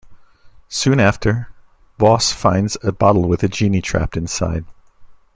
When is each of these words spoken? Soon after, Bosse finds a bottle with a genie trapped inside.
Soon 0.67 0.99
after, 0.99 1.49
Bosse 1.99 2.31
finds 2.31 2.75
a 2.81 2.91
bottle 2.91 3.27
with 3.29 3.43
a 3.43 3.47
genie 3.47 3.83
trapped 3.83 4.17
inside. 4.17 4.65